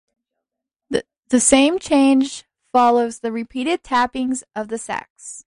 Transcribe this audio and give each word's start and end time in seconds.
The 1.29 1.39
same 1.39 1.77
change 1.77 2.43
follows 2.73 3.19
the 3.19 3.31
repeated 3.31 3.83
tappings 3.83 4.43
of 4.55 4.67
the 4.69 4.79
sacs. 4.79 5.39